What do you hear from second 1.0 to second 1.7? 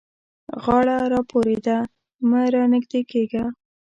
را پورې